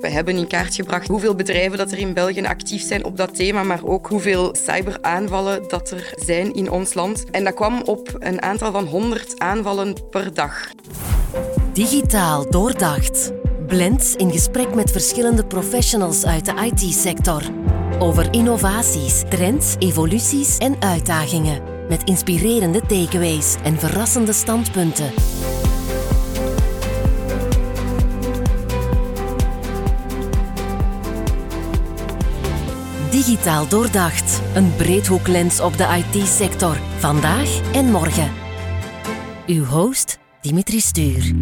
We 0.00 0.08
hebben 0.08 0.36
in 0.36 0.46
kaart 0.46 0.74
gebracht 0.74 1.08
hoeveel 1.08 1.34
bedrijven 1.34 1.78
dat 1.78 1.92
er 1.92 1.98
in 1.98 2.12
België 2.12 2.46
actief 2.46 2.82
zijn 2.82 3.04
op 3.04 3.16
dat 3.16 3.34
thema, 3.34 3.62
maar 3.62 3.84
ook 3.84 4.06
hoeveel 4.06 4.54
cyberaanvallen 4.66 5.68
dat 5.68 5.90
er 5.90 6.14
zijn 6.16 6.54
in 6.54 6.70
ons 6.70 6.94
land. 6.94 7.24
En 7.30 7.44
dat 7.44 7.54
kwam 7.54 7.82
op 7.82 8.16
een 8.18 8.42
aantal 8.42 8.72
van 8.72 8.84
100 8.84 9.38
aanvallen 9.38 9.96
per 10.10 10.34
dag. 10.34 10.68
Digitaal 11.72 12.50
doordacht. 12.50 13.32
Blend 13.66 14.14
in 14.16 14.30
gesprek 14.30 14.74
met 14.74 14.90
verschillende 14.90 15.44
professionals 15.46 16.26
uit 16.26 16.44
de 16.44 16.70
IT-sector. 16.72 17.42
Over 17.98 18.28
innovaties, 18.30 19.22
trends, 19.28 19.76
evoluties 19.78 20.58
en 20.58 20.76
uitdagingen. 20.78 21.62
Met 21.88 22.04
inspirerende 22.04 22.80
takeaways 22.80 23.56
en 23.62 23.78
verrassende 23.78 24.32
standpunten. 24.32 25.12
Digitaal 33.10 33.68
doordacht. 33.68 34.42
Een 34.54 34.76
breedhoeklens 34.76 35.60
op 35.60 35.76
de 35.76 36.04
IT-sector. 36.12 36.76
Vandaag 36.98 37.72
en 37.72 37.84
morgen. 37.84 38.30
Uw 39.46 39.64
host 39.64 40.18
Dimitri 40.40 40.80
Stuur. 40.80 41.32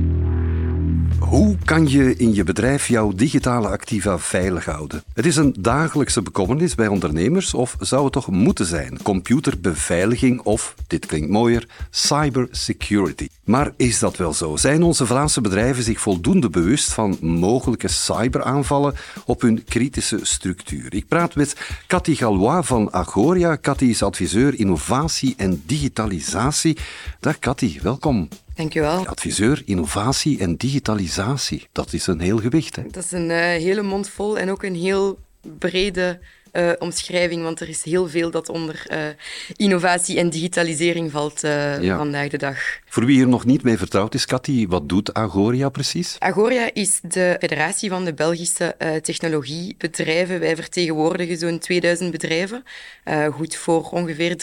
Hoe 1.19 1.57
kan 1.65 1.89
je 1.89 2.17
in 2.17 2.35
je 2.35 2.45
bedrijf 2.45 2.89
jouw 2.89 3.13
digitale 3.13 3.69
activa 3.69 4.19
veilig 4.19 4.65
houden? 4.65 5.03
Het 5.15 5.27
is 5.27 5.37
een 5.37 5.55
dagelijkse 5.61 6.23
bekommernis 6.23 6.75
bij 6.75 6.87
ondernemers, 6.87 7.55
of 7.55 7.77
zou 7.81 8.05
het 8.05 8.13
toch 8.13 8.31
moeten 8.31 8.67
zijn? 8.67 9.03
Computerbeveiliging 9.03 10.41
of, 10.41 10.75
dit 10.87 11.07
klinkt 11.07 11.31
mooier, 11.31 11.67
cybersecurity. 11.91 13.29
Maar 13.49 13.73
is 13.77 13.99
dat 13.99 14.17
wel 14.17 14.33
zo? 14.35 14.57
Zijn 14.57 14.83
onze 14.83 15.07
Vlaamse 15.07 15.41
bedrijven 15.41 15.83
zich 15.83 16.01
voldoende 16.01 16.51
bewust 16.51 16.93
van 16.93 17.17
mogelijke 17.21 17.89
cyberaanvallen 17.89 18.95
op 19.25 19.41
hun 19.41 19.65
kritische 19.65 20.19
structuur? 20.23 20.95
Ik 20.95 21.09
praat 21.09 21.35
met 21.35 21.57
Cathy 21.87 22.15
Galois 22.15 22.67
van 22.67 22.93
Agoria. 22.93 23.59
Cathy 23.61 23.85
is 23.85 24.03
adviseur 24.03 24.59
innovatie 24.59 25.35
en 25.37 25.63
digitalisatie. 25.67 26.77
Dag 27.21 27.39
Cathy, 27.39 27.81
welkom. 27.83 28.29
Dankjewel. 28.55 29.07
Adviseur, 29.07 29.63
innovatie 29.65 30.39
en 30.39 30.57
digitalisatie. 30.57 31.69
Dat 31.73 31.93
is 31.93 32.07
een 32.07 32.21
heel 32.21 32.39
gewicht. 32.39 32.77
Hè? 32.77 32.83
Dat 32.91 33.05
is 33.05 33.13
een 33.13 33.31
uh, 33.31 33.37
hele 33.39 33.83
mond 33.83 34.09
vol 34.09 34.39
en 34.39 34.51
ook 34.51 34.63
een 34.63 34.77
heel 34.77 35.19
brede 35.59 36.21
uh, 36.53 36.71
omschrijving, 36.79 37.43
want 37.43 37.61
er 37.61 37.69
is 37.69 37.83
heel 37.83 38.09
veel 38.09 38.31
dat 38.31 38.49
onder 38.49 38.87
uh, 38.91 38.99
innovatie 39.57 40.19
en 40.19 40.31
digitalisering 40.31 41.11
valt 41.11 41.45
uh, 41.45 41.83
ja. 41.83 41.97
vandaag 41.97 42.29
de 42.29 42.39
dag. 42.39 42.59
Voor 42.87 43.07
wie 43.07 43.21
er 43.21 43.29
nog 43.29 43.45
niet 43.45 43.63
mee 43.63 43.79
vertrouwd 43.79 44.15
is, 44.15 44.27
Cathy, 44.27 44.67
wat 44.67 44.89
doet 44.89 45.15
Agoria 45.15 45.69
precies? 45.69 46.17
Agoria 46.19 46.71
is 46.73 47.01
de 47.03 47.37
federatie 47.41 47.91
van 47.91 48.05
de 48.05 48.15
Belgische 48.15 48.77
technologiebedrijven. 49.03 50.41
Wij 50.41 50.57
vertegenwoordigen 50.57 51.37
zo'n 51.37 51.59
2000 51.59 52.11
bedrijven, 52.11 52.63
goed 53.33 53.57
voor 53.57 53.89
ongeveer 53.91 54.37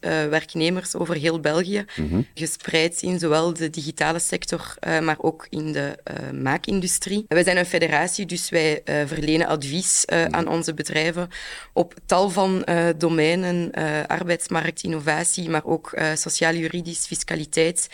325.000 0.00 0.08
werknemers 0.30 0.96
over 0.96 1.16
heel 1.16 1.40
België, 1.40 1.84
mm 1.96 2.08
-hmm. 2.08 2.26
gespreid 2.34 3.02
in 3.02 3.18
zowel 3.18 3.52
de 3.52 3.70
digitale 3.70 4.18
sector, 4.18 4.74
maar 4.80 5.16
ook 5.18 5.46
in 5.50 5.72
de 5.72 5.98
maakindustrie. 6.42 7.24
Wij 7.28 7.44
zijn 7.44 7.56
een 7.56 7.66
federatie, 7.66 8.26
dus 8.26 8.48
wij 8.48 8.82
verlenen 9.06 9.46
advies 9.46 10.04
aan 10.30 10.48
onze 10.48 10.74
bedrijven 10.74 11.28
op 11.72 11.94
tal 12.06 12.30
van 12.30 12.62
uh, 12.68 12.84
domeinen, 12.96 13.70
uh, 13.78 13.84
arbeidsmarkt, 14.06 14.82
innovatie, 14.82 15.50
maar 15.50 15.64
ook 15.64 15.92
uh, 15.94 16.06
sociaal-juridisch, 16.14 17.06
fiscaliteit, 17.06 17.88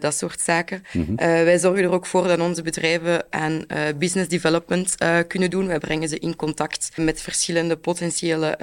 dat 0.00 0.14
soort 0.14 0.40
zaken. 0.40 0.82
Mm 0.92 1.04
-hmm. 1.04 1.16
wij 1.16 1.58
zorgen 1.58 1.82
er 1.82 1.90
ook 1.90 2.06
voor 2.06 2.26
dat 2.26 2.40
onze 2.40 2.62
bedrijven 2.62 3.26
aan 3.30 3.64
business 3.98 4.28
development 4.28 4.94
kunnen 5.26 5.50
doen. 5.50 5.66
Wij 5.66 5.78
brengen 5.78 6.08
ze 6.08 6.18
in 6.18 6.36
contact 6.36 6.90
met 6.96 7.20
verschillende 7.20 7.76
potentiële 7.76 8.58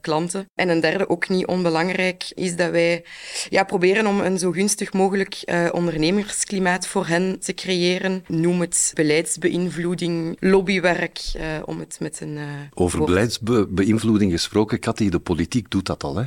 klanten. 0.00 0.50
En 0.54 0.68
een 0.68 0.80
derde, 0.80 1.08
ook 1.08 1.28
niet 1.28 1.46
onbelangrijk, 1.46 2.24
is 2.34 2.56
dat 2.56 2.70
wij 2.70 3.04
ja, 3.48 3.64
proberen 3.64 4.06
om 4.06 4.20
een 4.20 4.38
zo 4.38 4.50
gunstig 4.50 4.92
mogelijk 4.92 5.42
ondernemersklimaat 5.72 6.86
voor 6.86 7.06
hen 7.06 7.40
te 7.40 7.54
creëren. 7.54 8.24
Noem 8.26 8.60
het 8.60 8.90
beleidsbeïnvloeding, 8.94 10.36
lobbywerk, 10.40 11.20
om 11.64 11.78
het 11.78 11.96
met 12.00 12.20
een 12.20 12.38
over 12.74 13.04
beleidsbeïnvloeding 13.04 14.32
gesproken, 14.32 14.80
Cathy, 14.80 15.08
de 15.08 15.18
politiek 15.18 15.70
doet 15.70 15.86
dat 15.86 16.04
al. 16.04 16.16
Hè? 16.16 16.24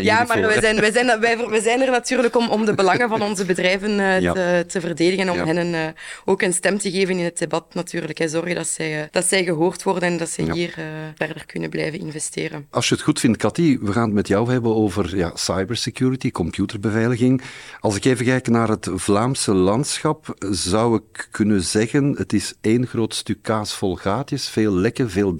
Ja, 0.00 0.24
maar 0.28 0.40
wij 0.40 0.60
zijn, 0.60 0.80
wij, 0.80 0.92
zijn, 0.92 1.20
wij, 1.20 1.48
wij 1.48 1.60
zijn 1.60 1.80
er 1.80 1.90
natuurlijk 1.90 2.36
om, 2.36 2.48
om 2.48 2.64
de 2.64 2.74
belangen 2.74 3.08
van 3.08 3.22
onze 3.22 3.44
bedrijven 3.44 3.90
uh, 3.90 4.20
ja. 4.20 4.32
te, 4.32 4.64
te, 4.66 4.80
verdedigen 4.80 5.28
en 5.28 5.30
om 5.30 5.46
ja. 5.46 5.54
hen 5.54 5.74
uh, 5.74 5.86
ook 6.24 6.42
een 6.42 6.52
stem 6.52 6.78
te 6.78 6.90
geven 6.90 7.18
in 7.18 7.24
het 7.24 7.38
debat 7.38 7.74
natuurlijk. 7.74 8.18
Hè. 8.18 8.28
Zorgen 8.28 8.54
dat 8.54 8.66
zij, 8.66 9.08
dat 9.10 9.24
zij 9.24 9.44
gehoord 9.44 9.82
worden 9.82 10.08
en 10.08 10.16
dat 10.16 10.28
ze 10.28 10.44
ja. 10.44 10.52
hier 10.52 10.74
verder 11.14 11.46
kunnen 11.46 11.70
blijven 11.70 11.98
investeren. 11.98 12.66
Als 12.70 12.88
je 12.88 12.94
het 12.94 13.04
goed 13.04 13.20
vindt, 13.20 13.38
Cathy, 13.38 13.78
we 13.80 13.92
gaan 13.92 14.04
het 14.04 14.12
met 14.12 14.28
jou 14.28 14.50
hebben 14.50 14.74
over 14.74 15.16
ja, 15.16 15.30
cybersecurity, 15.34 16.30
computerbeveiliging. 16.30 17.42
Als 17.80 17.96
ik 17.96 18.04
even 18.04 18.24
kijk 18.24 18.48
naar 18.48 18.68
het 18.68 18.88
Vlaamse 18.94 19.54
landschap, 19.54 20.34
zou 20.50 20.96
ik 20.96 21.28
kunnen 21.30 21.62
zeggen, 21.62 22.14
het 22.16 22.32
is 22.32 22.54
één 22.60 22.86
groot 22.86 23.14
stuk 23.14 23.42
kaas 23.42 23.74
vol 23.74 23.96
gaatjes, 23.96 24.48
veel 24.48 24.72
lekken, 24.72 25.10
veel 25.10 25.36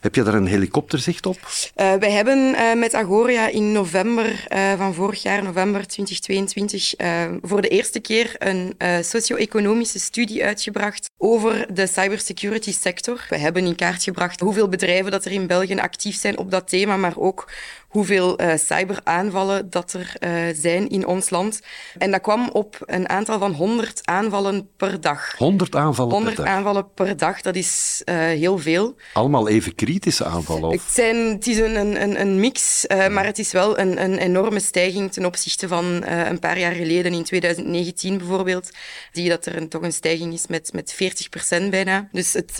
Heb 0.00 0.14
je 0.14 0.22
daar 0.22 0.34
een 0.34 0.46
helikopterzicht 0.46 1.26
op? 1.26 1.38
Uh, 1.76 1.94
wij 1.94 2.10
hebben 2.10 2.38
uh, 2.38 2.74
met 2.74 2.94
Agoria 2.94 3.48
in 3.48 3.72
november 3.72 4.46
uh, 4.52 4.72
van 4.76 4.94
vorig 4.94 5.22
jaar, 5.22 5.42
november 5.42 5.86
2022, 5.86 6.94
voor 7.42 7.62
de 7.62 7.68
eerste 7.68 8.00
keer 8.00 8.34
een 8.38 8.74
socio-economische 9.04 9.98
studie 9.98 10.44
uitgebracht 10.44 11.10
over 11.18 11.74
de 11.74 11.86
cybersecurity 11.86 12.72
sector. 12.72 13.26
We 13.28 13.38
hebben 13.38 13.66
in 13.66 13.76
kaart 13.76 14.02
gebracht 14.02 14.40
hoeveel 14.40 14.68
bedrijven 14.68 15.10
dat 15.10 15.24
er 15.24 15.32
in 15.32 15.46
België 15.46 15.76
actief 15.76 16.16
zijn 16.16 16.38
op 16.38 16.50
dat 16.50 16.68
thema, 16.68 16.96
maar 16.96 17.18
ook 17.18 17.48
hoeveel 17.96 18.40
uh, 18.40 18.52
cyberaanvallen 18.56 19.70
dat 19.70 19.92
er 19.92 20.12
uh, 20.20 20.54
zijn 20.54 20.88
in 20.88 21.06
ons 21.06 21.30
land. 21.30 21.60
En 21.98 22.10
dat 22.10 22.20
kwam 22.20 22.48
op 22.52 22.76
een 22.86 23.08
aantal 23.08 23.38
van 23.38 23.52
100 23.52 24.00
aanvallen 24.04 24.68
per 24.76 25.00
dag. 25.00 25.34
100 25.36 25.76
aanvallen 25.76 26.12
100 26.12 26.34
per 26.34 26.44
dag? 26.44 26.54
aanvallen 26.54 26.92
per 26.94 27.16
dag, 27.16 27.40
dat 27.40 27.56
is 27.56 28.02
uh, 28.04 28.14
heel 28.16 28.58
veel. 28.58 28.94
Allemaal 29.12 29.48
even 29.48 29.74
kritische 29.74 30.24
aanvallen? 30.24 30.64
Of? 30.64 30.72
Het, 30.72 30.94
zijn, 30.94 31.16
het 31.16 31.46
is 31.46 31.58
een, 31.58 32.02
een, 32.02 32.20
een 32.20 32.40
mix, 32.40 32.84
ja. 32.88 33.08
maar 33.08 33.24
het 33.24 33.38
is 33.38 33.52
wel 33.52 33.78
een, 33.78 34.02
een 34.02 34.18
enorme 34.18 34.60
stijging 34.60 35.12
ten 35.12 35.24
opzichte 35.24 35.68
van 35.68 35.84
een 36.06 36.38
paar 36.38 36.58
jaar 36.58 36.72
geleden, 36.72 37.12
in 37.12 37.24
2019 37.24 38.18
bijvoorbeeld. 38.18 38.70
Zie 39.12 39.22
je 39.22 39.28
dat 39.28 39.46
er 39.46 39.56
een, 39.56 39.68
toch 39.68 39.82
een 39.82 39.92
stijging 39.92 40.32
is 40.32 40.46
met, 40.46 40.72
met 40.72 40.92
40 40.92 41.28
procent 41.28 41.70
bijna. 41.70 42.08
Dus 42.12 42.32
het, 42.32 42.56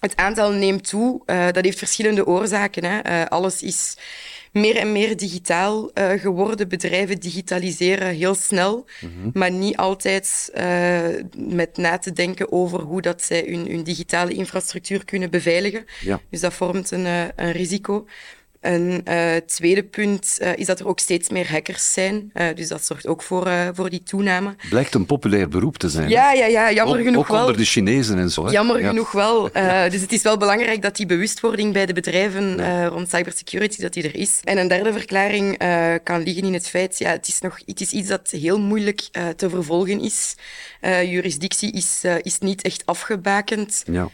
het 0.00 0.16
aantal 0.16 0.52
neemt 0.52 0.88
toe. 0.88 1.22
dat 1.26 1.64
heeft 1.64 1.78
verschillende 1.78 2.26
oorzaken. 2.26 2.84
Hè. 2.84 3.28
alles 3.30 3.62
is 3.62 3.96
meer 4.52 4.76
en 4.76 4.92
meer 4.92 5.16
digitaal 5.16 5.90
uh, 5.94 6.10
geworden. 6.10 6.68
Bedrijven 6.68 7.20
digitaliseren 7.20 8.14
heel 8.14 8.34
snel, 8.34 8.86
mm 9.00 9.12
-hmm. 9.20 9.30
maar 9.34 9.50
niet 9.50 9.76
altijd 9.76 10.50
uh, 10.54 11.00
met 11.36 11.76
na 11.76 11.98
te 11.98 12.12
denken 12.12 12.52
over 12.52 12.80
hoe 12.80 13.02
dat 13.02 13.22
zij 13.22 13.44
hun, 13.48 13.66
hun 13.66 13.82
digitale 13.82 14.32
infrastructuur 14.32 15.04
kunnen 15.04 15.30
beveiligen. 15.30 15.84
Ja. 16.00 16.20
Dus 16.30 16.40
dat 16.40 16.54
vormt 16.54 16.90
een, 16.90 17.04
uh, 17.04 17.22
een 17.36 17.52
risico. 17.52 18.06
Een 18.60 19.02
uh, 19.08 19.36
tweede 19.46 19.82
punt 19.82 20.38
uh, 20.42 20.56
is 20.56 20.66
dat 20.66 20.80
er 20.80 20.86
ook 20.86 20.98
steeds 20.98 21.28
meer 21.28 21.50
hackers 21.50 21.92
zijn. 21.92 22.30
Uh, 22.34 22.46
dus 22.54 22.68
dat 22.68 22.84
zorgt 22.84 23.06
ook 23.06 23.22
voor, 23.22 23.50
voor 23.74 23.90
die 23.90 24.02
toename. 24.02 24.54
Blijkt 24.68 24.94
een 24.94 25.06
populair 25.06 25.48
beroep 25.48 25.76
te 25.78 25.88
zijn. 25.88 26.08
Ja, 26.08 26.32
ja, 26.32 26.46
ja 26.46 26.72
jammer 26.72 26.98
ook, 26.98 27.04
genoeg 27.04 27.20
ook 27.20 27.28
wel. 27.28 27.40
onder 27.40 27.56
de 27.56 27.64
Chinezen 27.64 28.18
en 28.18 28.30
zo. 28.30 28.44
Hè? 28.44 28.50
Jammer 28.50 28.80
ja. 28.80 28.88
genoeg 28.88 29.12
wel. 29.12 29.50
Ja. 29.52 29.78
Dus 29.90 30.00
het 30.00 30.12
is 30.12 30.22
wel 30.22 30.36
belangrijk 30.36 30.82
dat 30.82 30.96
die 30.96 31.06
bewustwording 31.06 31.72
bij 31.72 31.86
de 31.86 31.92
bedrijven 31.92 32.56
ja. 32.56 32.86
rond 32.86 33.10
cybersecurity 33.10 33.82
dat 33.82 33.92
die 33.92 34.02
er 34.02 34.14
is. 34.14 34.40
En 34.44 34.58
een 34.58 34.68
derde 34.68 34.92
verklaring 34.92 35.58
kan 36.02 36.22
liggen 36.22 36.44
in 36.44 36.52
het 36.52 36.68
feit, 36.68 36.98
ja, 36.98 37.10
het 37.10 37.28
is, 37.28 37.40
nog, 37.40 37.58
het 37.64 37.80
is 37.80 37.90
iets 37.90 38.08
dat 38.08 38.30
heel 38.30 38.60
moeilijk 38.60 39.00
te 39.36 39.50
vervolgen 39.50 40.00
is. 40.00 40.34
jurisdictie 40.82 41.72
is, 41.72 42.04
is 42.22 42.38
niet 42.38 42.62
echt 42.62 42.86
afgebakend. 42.86 43.84
Ja. 43.86 44.08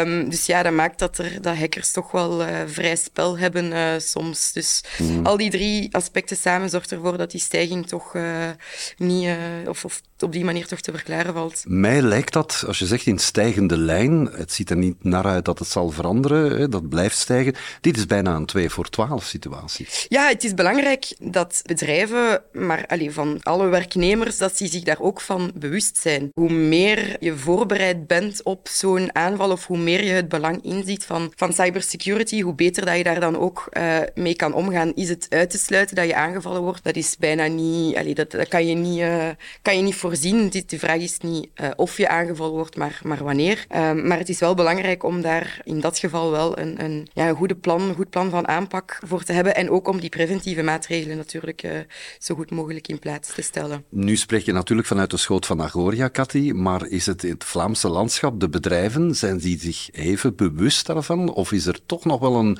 Um, 0.00 0.30
dus 0.30 0.46
ja, 0.46 0.62
dat 0.62 0.72
maakt 0.72 0.98
dat, 0.98 1.18
er, 1.18 1.42
dat 1.42 1.56
hackers 1.56 1.90
toch 1.90 2.10
wel 2.10 2.42
vrij 2.66 2.96
spel 2.96 3.38
hebben 3.38 3.72
soms. 3.98 4.52
Dus 4.52 4.80
mm. 4.98 5.26
al 5.26 5.36
die 5.36 5.50
drie 5.50 5.94
aspecten 5.94 6.36
samen 6.36 6.70
zorgt 6.70 6.92
ervoor 6.92 7.16
dat 7.16 7.30
die 7.30 7.40
stijging 7.40 7.86
toch 7.86 8.14
uh, 8.14 8.48
niet, 8.96 9.24
uh, 9.24 9.34
of, 9.66 9.84
of, 9.84 10.02
op 10.18 10.32
die 10.32 10.44
manier 10.44 10.66
toch 10.66 10.80
te 10.80 10.92
verklaren 10.92 11.34
valt. 11.34 11.62
Mij 11.66 12.02
lijkt 12.02 12.32
dat, 12.32 12.64
als 12.66 12.78
je 12.78 12.86
zegt 12.86 13.06
in 13.06 13.18
stijgende 13.18 13.78
lijn, 13.78 14.28
het 14.32 14.52
ziet 14.52 14.70
er 14.70 14.76
niet 14.76 15.04
naar 15.04 15.24
uit 15.24 15.44
dat 15.44 15.58
het 15.58 15.68
zal 15.68 15.90
veranderen, 15.90 16.58
hè, 16.58 16.68
dat 16.68 16.88
blijft 16.88 17.18
stijgen. 17.18 17.54
Dit 17.80 17.96
is 17.96 18.06
bijna 18.06 18.34
een 18.34 18.46
2 18.46 18.70
voor 18.70 18.88
12 18.88 19.24
situatie. 19.24 19.88
Ja, 20.08 20.28
het 20.28 20.44
is 20.44 20.54
belangrijk 20.54 21.16
dat 21.18 21.62
bedrijven, 21.64 22.42
maar 22.52 22.86
allee, 22.86 23.12
van 23.12 23.38
alle 23.42 23.66
werknemers, 23.66 24.38
dat 24.38 24.58
die 24.58 24.70
zich 24.70 24.82
daar 24.82 25.00
ook 25.00 25.20
van 25.20 25.52
bewust 25.54 25.96
zijn. 25.96 26.28
Hoe 26.34 26.52
meer 26.52 27.16
je 27.20 27.36
voorbereid 27.36 28.06
bent 28.06 28.42
op 28.42 28.68
zo'n 28.68 29.14
aanval 29.14 29.50
of 29.50 29.66
hoe 29.66 29.78
meer 29.78 30.04
je 30.04 30.10
het 30.10 30.28
belang 30.28 30.64
inziet 30.64 31.04
van, 31.04 31.32
van 31.36 31.52
cybersecurity, 31.52 32.42
hoe 32.42 32.54
beter 32.54 32.84
dat 32.84 32.96
je 32.96 33.04
daar 33.04 33.20
dan 33.20 33.38
ook 33.38 33.66
uh, 33.78 33.98
mee 34.14 34.34
kan 34.34 34.52
omgaan. 34.52 34.94
Is 34.94 35.08
het 35.08 35.26
uit 35.30 35.50
te 35.50 35.58
sluiten 35.58 35.96
dat 35.96 36.06
je 36.06 36.14
aangevallen 36.14 36.62
wordt? 36.62 36.84
Dat 36.84 36.96
is 36.96 37.16
bijna 37.18 37.46
niet... 37.46 37.96
Allee, 37.96 38.14
dat, 38.14 38.30
dat 38.30 38.48
kan, 38.48 38.66
je 38.66 38.74
niet 38.74 38.98
uh, 38.98 39.28
kan 39.62 39.76
je 39.76 39.82
niet 39.82 39.94
voorzien. 39.94 40.50
De 40.66 40.78
vraag 40.78 41.00
is 41.00 41.18
niet 41.18 41.48
uh, 41.60 41.68
of 41.76 41.96
je 41.96 42.08
aangevallen 42.08 42.54
wordt, 42.54 42.76
maar, 42.76 43.00
maar 43.04 43.24
wanneer. 43.24 43.64
Ehm, 43.68 44.06
maar 44.06 44.18
het 44.18 44.28
is 44.28 44.38
wel 44.38 44.54
belangrijk 44.54 45.04
om 45.04 45.20
daar 45.20 45.60
in 45.64 45.80
dat 45.80 45.98
geval 45.98 46.30
wel 46.30 46.58
een, 46.58 46.84
een, 46.84 47.08
ja, 47.12 47.28
een 47.28 47.36
goede 47.36 47.56
plan, 47.56 47.80
een 47.80 47.94
goed 47.94 48.10
plan 48.10 48.30
van 48.30 48.48
aanpak 48.48 48.98
voor 49.06 49.22
te 49.22 49.32
hebben. 49.32 49.54
En 49.54 49.70
ook 49.70 49.88
om 49.88 50.00
die 50.00 50.08
preventieve 50.08 50.62
maatregelen 50.62 51.16
natuurlijk 51.16 51.86
zo 52.18 52.34
goed 52.34 52.50
mogelijk 52.50 52.88
in 52.88 52.98
plaats 52.98 53.34
te 53.34 53.42
stellen. 53.42 53.84
Nu 53.88 54.16
spreek 54.16 54.44
je 54.44 54.52
natuurlijk 54.52 54.88
vanuit 54.88 55.10
de 55.10 55.16
schoot 55.16 55.46
van 55.46 55.62
Agoria, 55.62 56.10
Cathy, 56.10 56.50
maar 56.50 56.86
is 56.86 57.06
het 57.06 57.24
in 57.24 57.30
het 57.30 57.44
Vlaamse 57.44 57.88
landschap, 57.88 58.40
de 58.40 58.48
bedrijven, 58.48 59.14
zijn 59.14 59.38
die 59.38 59.58
zich 59.58 59.88
even 59.92 60.36
bewust 60.36 60.86
daarvan? 60.86 61.32
Of 61.32 61.52
is 61.52 61.66
er 61.66 61.78
toch 61.86 62.04
nog 62.04 62.20
wel 62.20 62.34
een 62.34 62.58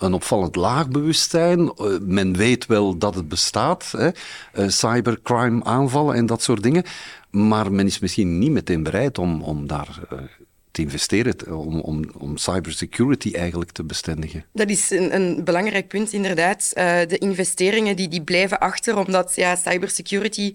een 0.00 0.12
opvallend 0.12 0.56
laag 0.56 0.88
bewustzijn. 0.88 1.72
Eh, 1.76 1.86
men 2.00 2.36
weet 2.36 2.66
wel 2.66 2.98
dat 2.98 3.14
het 3.14 3.28
bestaat, 3.28 3.94
hè? 3.96 4.08
Uh, 4.54 4.68
cybercrime 4.68 5.64
aanvallen 5.64 6.14
en 6.14 6.26
dat 6.26 6.42
soort 6.42 6.62
dingen. 6.62 6.84
Maar 7.30 7.72
men 7.72 7.86
is 7.86 7.98
misschien 7.98 8.38
niet 8.38 8.50
meteen 8.50 8.82
bereid 8.82 9.18
om, 9.18 9.42
om 9.42 9.66
daar 9.66 10.00
uh, 10.12 10.18
te 10.70 10.82
investeren, 10.82 11.58
om, 11.58 11.80
om, 11.80 12.04
om 12.18 12.36
cybersecurity 12.36 13.32
eigenlijk 13.34 13.70
te 13.70 13.84
bestendigen. 13.84 14.44
Dat 14.52 14.70
is 14.70 14.90
een, 14.90 15.14
een 15.14 15.44
belangrijk 15.44 15.88
punt, 15.88 16.12
inderdaad. 16.12 16.70
de 16.74 17.18
investeringen 17.18 17.96
die, 17.96 18.08
die 18.08 18.22
blijven 18.22 18.58
achter, 18.58 18.98
omdat 18.98 19.32
ja, 19.34 19.56
cybersecurity 19.56 20.52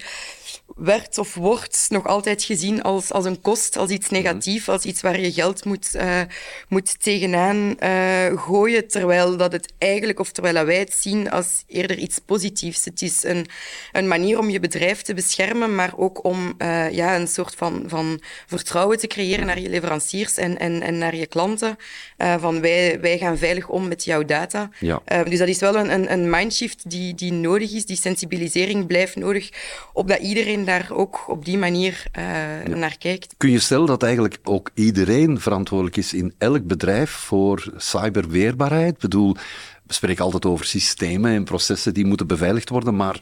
werd 0.75 1.18
of 1.18 1.33
wordt 1.33 1.86
nog 1.89 2.07
altijd 2.07 2.44
gezien 2.44 2.81
als, 2.81 3.12
als 3.12 3.25
een 3.25 3.42
kost, 3.42 3.77
als 3.77 3.89
iets 3.89 4.10
negatiefs, 4.10 4.69
als 4.69 4.83
iets 4.83 5.01
waar 5.01 5.19
je 5.19 5.31
geld 5.31 5.66
moet, 5.66 5.92
uh, 5.95 6.22
moet 6.68 7.04
tegenaan 7.04 7.75
uh, 7.80 8.42
gooien, 8.42 8.88
terwijl 8.88 9.38
dat 9.38 9.51
het 9.51 9.74
eigenlijk, 9.77 10.19
of 10.19 10.31
terwijl 10.31 10.66
wij 10.66 10.80
het 10.80 10.94
zien 10.94 11.31
als 11.31 11.63
eerder 11.68 11.98
iets 11.98 12.19
positiefs. 12.19 12.86
Het 12.86 13.01
is 13.01 13.24
een, 13.24 13.48
een 13.92 14.07
manier 14.07 14.39
om 14.39 14.50
je 14.50 14.60
bedrijf 14.60 15.01
te 15.01 15.13
beschermen, 15.13 15.75
maar 15.75 15.94
ook 15.98 16.24
om 16.24 16.54
uh, 16.57 16.92
ja, 16.92 17.16
een 17.16 17.27
soort 17.27 17.56
van, 17.56 17.83
van 17.88 18.22
vertrouwen 18.48 18.98
te 18.98 19.07
creëren 19.07 19.45
naar 19.45 19.60
je 19.60 19.69
leveranciers 19.69 20.38
en, 20.38 20.57
en, 20.60 20.81
en 20.81 20.98
naar 20.98 21.16
je 21.16 21.25
klanten. 21.27 21.77
van 22.18 22.62
wij, 22.62 23.00
wij 23.01 23.18
gaan 23.18 23.38
veilig 23.38 23.68
om 23.68 23.88
met 23.88 24.04
jouw 24.04 24.24
data. 24.24 24.69
Ja. 24.80 25.01
dus 25.24 25.39
dat 25.39 25.48
is 25.48 25.60
wel 25.60 25.75
een, 25.75 25.92
een, 25.92 26.12
een 26.12 26.30
mindshift 26.30 26.89
die, 26.89 27.16
die 27.16 27.31
nodig 27.31 27.72
is. 27.72 27.86
Die 27.86 27.98
sensibilisering 27.98 28.88
blijft 28.88 29.16
nodig, 29.16 29.50
opdat 29.94 30.19
iedereen 30.19 30.64
daar 30.65 30.88
ook 30.91 31.29
op 31.29 31.45
die 31.45 31.57
manier 31.57 32.03
uh, 32.17 32.75
naar 32.75 32.97
kijkt. 32.97 33.33
Kun 33.38 33.51
je 33.51 33.59
stellen 33.59 33.85
dat 33.85 34.03
eigenlijk 34.03 34.38
ook 34.44 34.69
iedereen 34.73 35.39
verantwoordelijk 35.39 35.97
is 35.97 36.13
in 36.13 36.33
elk 36.38 36.67
bedrijf 36.67 37.12
voor 37.12 37.73
cyberweerbaarheid? 37.77 38.94
Ik 38.94 39.00
bedoel, 39.00 39.35
we 39.83 39.94
spreken 39.94 40.23
altijd 40.23 40.45
over 40.45 40.65
systemen 40.65 41.31
en 41.31 41.44
processen 41.44 41.94
die 41.94 42.06
moeten 42.06 42.27
beveiligd 42.27 42.69
worden, 42.69 42.95
maar 42.95 43.19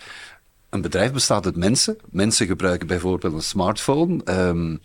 een 0.70 0.82
bedrijf 0.82 1.12
bestaat 1.12 1.46
uit 1.46 1.56
mensen. 1.56 1.98
Mensen 2.10 2.48
gebruiken 2.48 2.88
bijvoorbeeld 2.88 3.34
een 3.34 3.42
smartphone. 3.42 4.22
Um, 4.26 4.80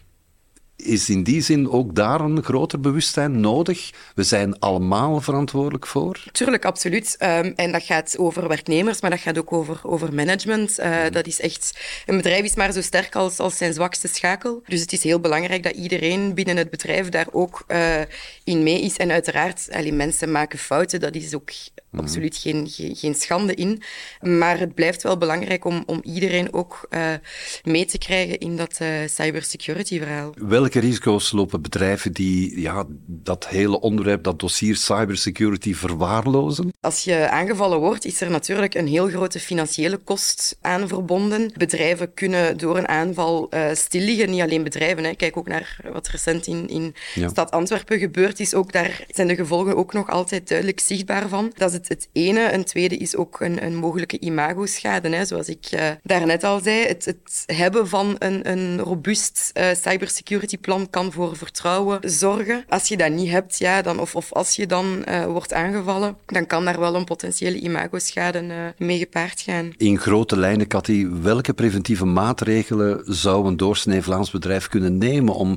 is 0.78 1.10
in 1.10 1.22
die 1.22 1.40
zin 1.42 1.70
ook 1.70 1.94
daar 1.94 2.20
een 2.20 2.42
groter 2.44 2.80
bewustzijn 2.80 3.40
nodig? 3.40 3.90
We 4.14 4.22
zijn 4.22 4.58
allemaal 4.58 5.20
verantwoordelijk 5.20 5.86
voor? 5.86 6.24
Tuurlijk, 6.32 6.64
absoluut. 6.64 7.16
Um, 7.22 7.52
en 7.56 7.72
dat 7.72 7.82
gaat 7.82 8.18
over 8.18 8.48
werknemers, 8.48 9.00
maar 9.00 9.10
dat 9.10 9.20
gaat 9.20 9.38
ook 9.38 9.52
over, 9.52 9.80
over 9.82 10.14
management. 10.14 10.78
Uh, 10.78 11.02
mm. 11.02 11.12
Dat 11.12 11.26
is 11.26 11.40
echt... 11.40 11.78
Een 12.06 12.16
bedrijf 12.16 12.44
is 12.44 12.54
maar 12.54 12.72
zo 12.72 12.80
sterk 12.80 13.14
als, 13.14 13.38
als 13.38 13.56
zijn 13.56 13.74
zwakste 13.74 14.08
schakel. 14.08 14.62
Dus 14.66 14.80
het 14.80 14.92
is 14.92 15.02
heel 15.02 15.20
belangrijk 15.20 15.62
dat 15.62 15.74
iedereen 15.74 16.34
binnen 16.34 16.56
het 16.56 16.70
bedrijf 16.70 17.08
daar 17.08 17.26
ook 17.30 17.64
uh, 17.68 18.00
in 18.44 18.62
mee 18.62 18.80
is. 18.80 18.96
En 18.96 19.10
uiteraard, 19.10 19.68
allee, 19.70 19.92
mensen 19.92 20.32
maken 20.32 20.58
fouten, 20.58 21.00
dat 21.00 21.14
is 21.14 21.34
ook 21.34 21.50
mm. 21.90 22.00
absoluut 22.00 22.36
geen, 22.36 22.68
geen, 22.68 22.96
geen, 22.96 23.14
schande 23.14 23.54
in. 23.54 23.82
Maar 24.20 24.58
het 24.58 24.74
blijft 24.74 25.02
wel 25.02 25.18
belangrijk 25.18 25.64
om, 25.64 25.82
om 25.86 26.00
iedereen 26.02 26.52
ook 26.52 26.86
uh, 26.90 27.12
mee 27.64 27.84
te 27.84 27.98
krijgen 27.98 28.38
in 28.38 28.56
dat 28.56 28.80
cybersecurity-verhaal 29.06 30.32
welke 30.72 30.86
risico's 30.86 31.32
lopen 31.32 31.62
bedrijven 31.62 32.12
die 32.12 32.60
ja, 32.60 32.84
dat 33.06 33.48
hele 33.48 33.80
onderwerp, 33.80 34.22
dat 34.22 34.40
dossier 34.40 34.76
cybersecurity 34.76 35.74
verwaarlozen? 35.74 36.72
Als 36.80 37.04
je 37.04 37.28
aangevallen 37.30 37.78
wordt, 37.78 38.04
is 38.04 38.20
er 38.20 38.30
natuurlijk 38.30 38.74
een 38.74 38.86
heel 38.86 39.08
grote 39.08 39.40
financiële 39.40 39.96
kost 39.96 40.58
aan 40.60 40.88
verbonden. 40.88 41.52
Bedrijven 41.56 42.14
kunnen 42.14 42.56
door 42.56 42.76
een 42.76 42.88
aanval 42.88 43.46
uh, 43.54 43.68
stil 43.72 44.00
liggen. 44.00 44.30
Niet 44.30 44.40
alleen 44.40 44.62
bedrijven. 44.62 45.04
Hè. 45.04 45.14
Kijk 45.14 45.36
ook 45.36 45.48
naar 45.48 45.80
wat 45.92 46.08
recent 46.08 46.46
in, 46.46 46.68
in 46.68 46.94
ja. 47.14 47.28
stad 47.28 47.50
Antwerpen 47.50 47.98
gebeurd 47.98 48.40
is. 48.40 48.54
Ook 48.54 48.72
daar 48.72 49.04
zijn 49.08 49.28
de 49.28 49.34
gevolgen 49.34 49.76
ook 49.76 49.92
nog 49.92 50.10
altijd 50.10 50.48
duidelijk 50.48 50.80
zichtbaar 50.80 51.28
van. 51.28 51.52
Dat 51.54 51.70
is 51.70 51.76
het, 51.76 51.88
het 51.88 52.08
ene. 52.12 52.52
Een 52.52 52.64
tweede 52.64 52.96
is 52.96 53.16
ook 53.16 53.40
een, 53.40 53.64
een 53.64 53.76
mogelijke 53.76 54.18
imagoschade. 54.20 55.08
Hè. 55.08 55.24
Zoals 55.24 55.48
ik 55.48 55.68
uh, 55.74 55.90
daarnet 56.02 56.44
al 56.44 56.60
zei, 56.60 56.86
het, 56.86 57.04
het 57.04 57.42
hebben 57.46 57.88
van 57.88 58.16
een, 58.18 58.50
een 58.50 58.80
robuust 58.80 59.50
uh, 59.54 59.66
cybersecurity 59.82 60.57
plan 60.60 60.90
kan 60.90 61.12
voor 61.12 61.36
vertrouwen 61.36 61.98
zorgen. 62.02 62.64
Als 62.68 62.88
je 62.88 62.96
dat 62.96 63.10
niet 63.10 63.30
hebt, 63.30 63.58
ja, 63.58 63.82
dan, 63.82 64.00
of, 64.00 64.14
of 64.14 64.32
als 64.32 64.56
je 64.56 64.66
dan 64.66 65.04
uh, 65.08 65.24
wordt 65.24 65.52
aangevallen, 65.52 66.16
dan 66.26 66.46
kan 66.46 66.64
daar 66.64 66.80
wel 66.80 66.94
een 66.94 67.04
potentiële 67.04 67.58
imagoschade 67.58 68.42
uh, 68.42 68.54
mee 68.78 68.98
gepaard 68.98 69.40
gaan. 69.40 69.72
In 69.76 69.98
grote 69.98 70.36
lijnen, 70.38 70.66
Cathy, 70.66 71.08
welke 71.22 71.52
preventieve 71.52 72.04
maatregelen 72.04 73.02
zou 73.04 73.46
een 73.46 73.56
doorsnee 73.56 74.02
Vlaams 74.02 74.30
bedrijf 74.30 74.68
kunnen 74.68 74.98
nemen 74.98 75.34
om 75.34 75.56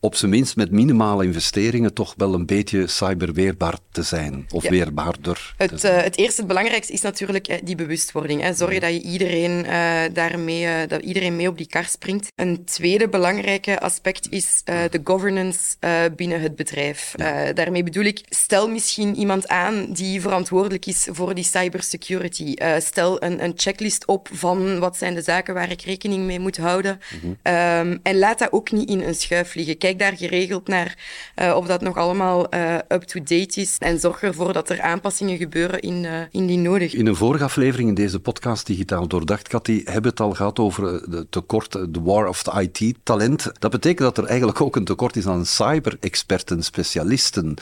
op 0.00 0.14
zijn 0.14 0.30
minst 0.30 0.56
met 0.56 0.70
minimale 0.70 1.24
investeringen 1.24 1.94
toch 1.94 2.14
wel 2.16 2.34
een 2.34 2.46
beetje 2.46 2.86
cyberweerbaar 2.86 3.78
te 3.90 4.02
zijn. 4.02 4.46
Of 4.50 4.62
ja. 4.62 4.70
weerbaarder. 4.70 5.54
Het, 5.56 5.84
uh, 5.84 5.96
het 5.96 6.16
eerste, 6.16 6.40
het 6.40 6.46
belangrijkste 6.46 6.92
is 6.92 7.00
natuurlijk 7.00 7.48
uh, 7.48 7.56
die 7.62 7.74
bewustwording. 7.74 8.42
Hè. 8.42 8.54
Zorg 8.54 8.78
dat 8.78 8.92
je 8.92 9.00
iedereen 9.00 9.64
uh, 9.64 10.00
daarmee, 10.12 10.86
dat 10.86 11.02
iedereen 11.02 11.36
mee 11.36 11.48
op 11.48 11.56
die 11.58 11.66
kar 11.66 11.84
springt. 11.84 12.32
Een 12.34 12.64
tweede 12.64 13.08
belangrijke 13.08 13.80
aspect 13.80 14.30
is 14.30 14.62
de 14.64 15.00
governance 15.04 15.76
binnen 16.16 16.40
het 16.40 16.56
bedrijf. 16.56 17.14
Ja. 17.16 17.52
daarmee 17.52 17.82
bedoel 17.82 18.04
ik, 18.04 18.20
stel 18.28 18.68
misschien 18.68 19.16
iemand 19.16 19.48
aan 19.48 19.92
die 19.92 20.20
verantwoordelijk 20.20 20.86
is 20.86 21.08
voor 21.10 21.34
die 21.34 21.44
cybersecurity. 21.44 22.54
stel 22.78 23.22
een, 23.22 23.44
een, 23.44 23.52
checklist 23.56 24.06
op 24.06 24.28
van 24.32 24.78
wat 24.78 24.96
zijn 24.96 25.14
de 25.14 25.22
zaken 25.22 25.54
waar 25.54 25.70
ik 25.70 25.82
rekening 25.82 26.24
mee 26.24 26.40
moet 26.40 26.56
houden. 26.56 27.00
Mm 27.12 27.20
-hmm. 27.20 27.52
um, 27.54 28.00
en 28.02 28.18
laat 28.18 28.38
dat 28.38 28.52
ook 28.52 28.70
niet 28.70 28.88
in 28.88 29.00
een 29.00 29.14
schuif 29.14 29.54
liggen. 29.54 29.78
Kijk 29.78 29.89
kijk 29.96 30.10
daar 30.10 30.28
geregeld 30.28 30.68
naar 30.68 30.96
uh, 31.36 31.56
of 31.56 31.66
dat 31.66 31.80
nog 31.80 31.96
allemaal 31.96 32.54
uh, 32.54 32.74
up-to-date 32.88 33.60
is. 33.60 33.76
En 33.78 34.00
zorg 34.00 34.22
ervoor 34.22 34.52
dat 34.52 34.70
er 34.70 34.80
aanpassingen 34.80 35.36
gebeuren 35.36 35.80
in, 35.80 36.04
uh, 36.04 36.20
indien 36.30 36.62
nodig. 36.62 36.94
In 36.94 37.06
een 37.06 37.16
vorige 37.16 37.44
aflevering 37.44 37.88
in 37.88 37.94
deze 37.94 38.20
podcast 38.20 38.66
Digitaal 38.66 39.08
Doordacht, 39.08 39.48
Cathy, 39.48 39.82
hebben 39.84 40.02
we 40.02 40.08
het 40.08 40.20
al 40.20 40.32
gehad 40.32 40.58
over 40.58 41.10
de 41.10 41.26
tekort, 41.30 41.72
de 41.72 42.00
war 42.02 42.28
of 42.28 42.42
the 42.42 42.68
IT-talent. 42.70 43.50
Dat 43.58 43.70
betekent 43.70 43.98
dat 43.98 44.18
er 44.18 44.24
eigenlijk 44.24 44.60
ook 44.60 44.76
een 44.76 44.84
tekort 44.84 45.16
is 45.16 45.26
aan 45.26 45.46
cyber-experten, 45.46 46.62
specialisten. 46.62 47.54